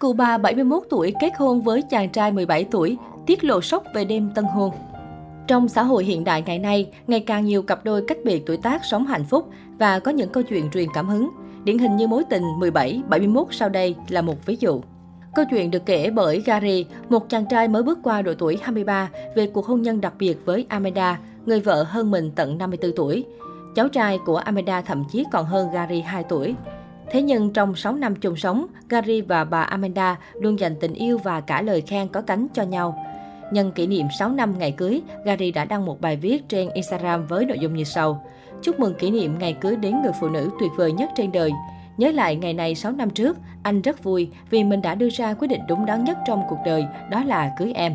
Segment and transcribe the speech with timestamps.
[0.00, 4.04] Cụ bà 71 tuổi kết hôn với chàng trai 17 tuổi, tiết lộ sốc về
[4.04, 4.70] đêm tân hôn.
[5.46, 8.56] Trong xã hội hiện đại ngày nay, ngày càng nhiều cặp đôi cách biệt tuổi
[8.56, 11.30] tác sống hạnh phúc và có những câu chuyện truyền cảm hứng.
[11.64, 14.80] Điển hình như mối tình 17-71 sau đây là một ví dụ.
[15.34, 19.10] Câu chuyện được kể bởi Gary, một chàng trai mới bước qua độ tuổi 23
[19.36, 23.24] về cuộc hôn nhân đặc biệt với Amanda, người vợ hơn mình tận 54 tuổi.
[23.74, 26.54] Cháu trai của Amanda thậm chí còn hơn Gary 2 tuổi.
[27.10, 31.18] Thế nhưng trong 6 năm chung sống, Gary và bà Amanda luôn dành tình yêu
[31.18, 33.06] và cả lời khen có cánh cho nhau.
[33.52, 37.26] Nhân kỷ niệm 6 năm ngày cưới, Gary đã đăng một bài viết trên Instagram
[37.26, 38.24] với nội dung như sau.
[38.62, 41.50] Chúc mừng kỷ niệm ngày cưới đến người phụ nữ tuyệt vời nhất trên đời.
[41.96, 45.34] Nhớ lại ngày này 6 năm trước, anh rất vui vì mình đã đưa ra
[45.34, 47.94] quyết định đúng đắn nhất trong cuộc đời, đó là cưới em.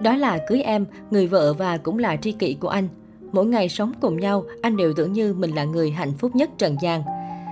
[0.00, 2.88] Đó là cưới em, người vợ và cũng là tri kỷ của anh.
[3.32, 6.50] Mỗi ngày sống cùng nhau, anh đều tưởng như mình là người hạnh phúc nhất
[6.58, 7.02] trần gian.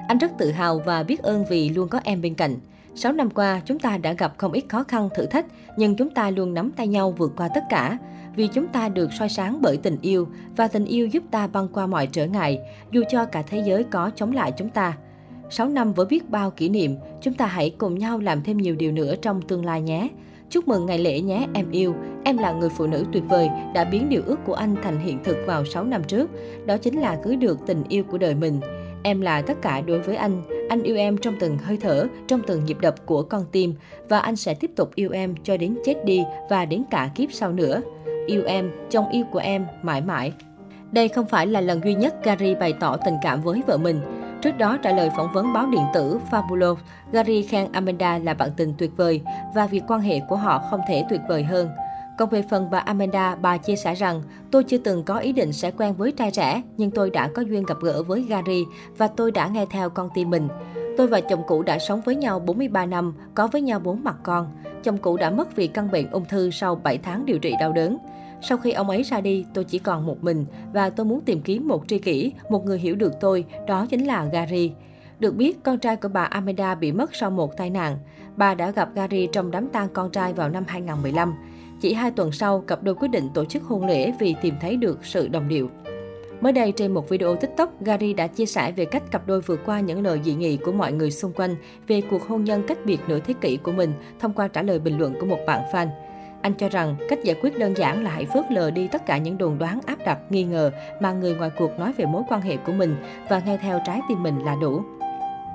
[0.09, 2.57] Anh rất tự hào và biết ơn vì luôn có em bên cạnh.
[2.95, 6.11] 6 năm qua, chúng ta đã gặp không ít khó khăn, thử thách, nhưng chúng
[6.11, 7.99] ta luôn nắm tay nhau vượt qua tất cả.
[8.37, 11.69] Vì chúng ta được soi sáng bởi tình yêu, và tình yêu giúp ta băng
[11.69, 14.97] qua mọi trở ngại, dù cho cả thế giới có chống lại chúng ta.
[15.51, 18.75] 6 năm với biết bao kỷ niệm, chúng ta hãy cùng nhau làm thêm nhiều
[18.75, 20.09] điều nữa trong tương lai nhé.
[20.51, 21.95] Chúc mừng ngày lễ nhé em yêu.
[22.25, 25.19] Em là người phụ nữ tuyệt vời đã biến điều ước của anh thành hiện
[25.25, 26.31] thực vào 6 năm trước.
[26.67, 28.61] Đó chính là cưới được tình yêu của đời mình.
[29.07, 30.43] Em là tất cả đối với anh.
[30.69, 33.75] Anh yêu em trong từng hơi thở, trong từng nhịp đập của con tim.
[34.09, 37.33] Và anh sẽ tiếp tục yêu em cho đến chết đi và đến cả kiếp
[37.33, 37.81] sau nữa.
[38.27, 40.33] Yêu em, trong yêu của em, mãi mãi.
[40.93, 44.01] Đây không phải là lần duy nhất Gary bày tỏ tình cảm với vợ mình.
[44.43, 46.77] Trước đó trả lời phỏng vấn báo điện tử Fabulo,
[47.13, 49.21] Gary khen Amanda là bạn tình tuyệt vời
[49.55, 51.69] và việc quan hệ của họ không thể tuyệt vời hơn.
[52.19, 55.53] Còn về phần bà Amanda, bà chia sẻ rằng, tôi chưa từng có ý định
[55.53, 58.65] sẽ quen với trai trẻ, nhưng tôi đã có duyên gặp gỡ với Gary
[58.99, 60.49] và tôi đã nghe theo con tim mình.
[60.97, 64.17] Tôi và chồng cũ đã sống với nhau 43 năm, có với nhau bốn mặt
[64.23, 64.51] con.
[64.83, 67.73] Chồng cũ đã mất vì căn bệnh ung thư sau 7 tháng điều trị đau
[67.73, 67.99] đớn.
[68.43, 71.43] Sau khi ông ấy ra đi, tôi chỉ còn một mình và tôi muốn tìm
[71.43, 74.73] kiếm một tri kỷ, một người hiểu được tôi, đó chính là Gary.
[75.19, 77.99] Được biết, con trai của bà Amanda bị mất sau một tai nạn.
[78.37, 81.35] Bà đã gặp Gary trong đám tang con trai vào năm 2015.
[81.81, 84.77] Chỉ hai tuần sau, cặp đôi quyết định tổ chức hôn lễ vì tìm thấy
[84.77, 85.71] được sự đồng điệu.
[86.41, 89.61] Mới đây trên một video TikTok, Gary đã chia sẻ về cách cặp đôi vượt
[89.67, 91.55] qua những lời dị nghị của mọi người xung quanh
[91.87, 94.79] về cuộc hôn nhân cách biệt nửa thế kỷ của mình thông qua trả lời
[94.79, 95.89] bình luận của một bạn fan.
[96.43, 99.19] Anh cho rằng cách giải quyết đơn giản là hãy phớt lờ đi tất cả
[99.19, 100.71] những đồn đoán áp đặt, nghi ngờ
[101.01, 102.97] mà người ngoài cuộc nói về mối quan hệ của mình
[103.29, 104.83] và nghe theo trái tim mình là đủ.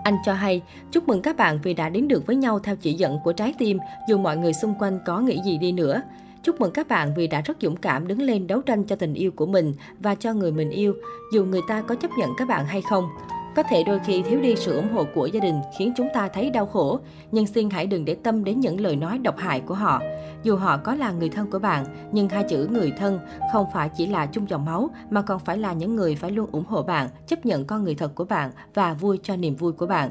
[0.04, 2.94] Anh cho hay, chúc mừng các bạn vì đã đến được với nhau theo chỉ
[2.94, 6.02] dẫn của trái tim, dù mọi người xung quanh có nghĩ gì đi nữa.
[6.44, 9.14] Chúc mừng các bạn vì đã rất dũng cảm đứng lên đấu tranh cho tình
[9.14, 10.94] yêu của mình và cho người mình yêu,
[11.34, 13.10] dù người ta có chấp nhận các bạn hay không.
[13.56, 16.28] Có thể đôi khi thiếu đi sự ủng hộ của gia đình khiến chúng ta
[16.28, 17.00] thấy đau khổ,
[17.32, 20.02] nhưng xin hãy đừng để tâm đến những lời nói độc hại của họ.
[20.44, 23.20] Dù họ có là người thân của bạn, nhưng hai chữ người thân
[23.52, 26.50] không phải chỉ là chung dòng máu mà còn phải là những người phải luôn
[26.52, 29.72] ủng hộ bạn, chấp nhận con người thật của bạn và vui cho niềm vui
[29.72, 30.10] của bạn.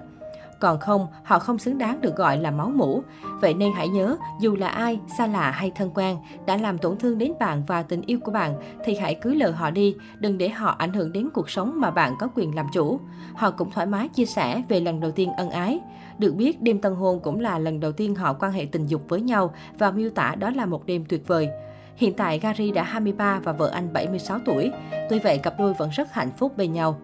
[0.61, 3.03] Còn không, họ không xứng đáng được gọi là máu mủ.
[3.41, 6.17] Vậy nên hãy nhớ, dù là ai, xa lạ hay thân quen,
[6.47, 8.55] đã làm tổn thương đến bạn và tình yêu của bạn,
[8.85, 11.91] thì hãy cứ lờ họ đi, đừng để họ ảnh hưởng đến cuộc sống mà
[11.91, 13.01] bạn có quyền làm chủ.
[13.35, 15.81] Họ cũng thoải mái chia sẻ về lần đầu tiên ân ái.
[16.21, 19.03] Được biết, đêm tân hôn cũng là lần đầu tiên họ quan hệ tình dục
[19.09, 21.49] với nhau và miêu tả đó là một đêm tuyệt vời.
[21.97, 24.71] Hiện tại Gary đã 23 và vợ anh 76 tuổi.
[25.11, 27.01] Tuy vậy, cặp đôi vẫn rất hạnh phúc bên nhau.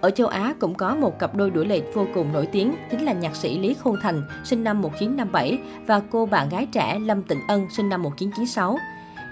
[0.00, 3.00] Ở châu Á cũng có một cặp đôi đuổi lệch vô cùng nổi tiếng, chính
[3.04, 7.22] là nhạc sĩ Lý Khôn Thành, sinh năm 1957 và cô bạn gái trẻ Lâm
[7.22, 8.78] Tịnh Ân, sinh năm 1996.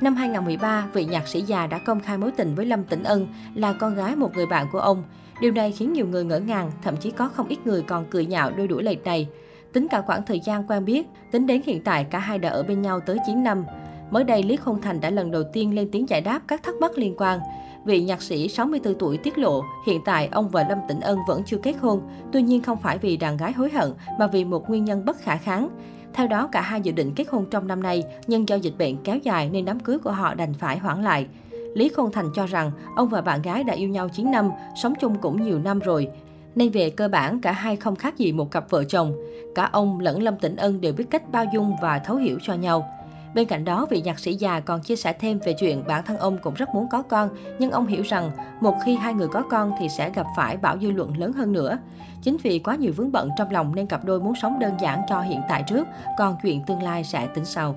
[0.03, 3.27] Năm 2013, vị nhạc sĩ già đã công khai mối tình với Lâm Tĩnh Ân,
[3.55, 5.05] là con gái một người bạn của ông.
[5.41, 8.27] Điều này khiến nhiều người ngỡ ngàng, thậm chí có không ít người còn cười
[8.27, 9.29] nhạo đôi đuổi lệch này.
[9.73, 12.63] Tính cả khoảng thời gian quen biết, tính đến hiện tại cả hai đã ở
[12.63, 13.65] bên nhau tới 9 năm.
[14.11, 16.75] Mới đây, Lý Khôn Thành đã lần đầu tiên lên tiếng giải đáp các thắc
[16.81, 17.41] mắc liên quan.
[17.85, 21.43] Vị nhạc sĩ 64 tuổi tiết lộ, hiện tại ông và Lâm Tĩnh Ân vẫn
[21.47, 22.01] chưa kết hôn,
[22.33, 25.17] tuy nhiên không phải vì đàn gái hối hận, mà vì một nguyên nhân bất
[25.21, 25.69] khả kháng.
[26.15, 28.97] Theo đó, cả hai dự định kết hôn trong năm nay, nhưng do dịch bệnh
[29.05, 31.27] kéo dài nên đám cưới của họ đành phải hoãn lại.
[31.75, 34.51] Lý Khôn Thành cho rằng ông và bạn gái đã yêu nhau 9 năm,
[34.83, 36.09] sống chung cũng nhiều năm rồi.
[36.55, 39.15] Nên về cơ bản, cả hai không khác gì một cặp vợ chồng.
[39.55, 42.55] Cả ông lẫn Lâm Tĩnh Ân đều biết cách bao dung và thấu hiểu cho
[42.55, 42.89] nhau.
[43.35, 46.19] Bên cạnh đó, vị nhạc sĩ già còn chia sẻ thêm về chuyện bản thân
[46.19, 48.31] ông cũng rất muốn có con, nhưng ông hiểu rằng
[48.61, 51.53] một khi hai người có con thì sẽ gặp phải bão dư luận lớn hơn
[51.53, 51.79] nữa.
[52.23, 55.03] Chính vì quá nhiều vướng bận trong lòng nên cặp đôi muốn sống đơn giản
[55.09, 55.89] cho hiện tại trước,
[56.19, 57.77] còn chuyện tương lai sẽ tính sau.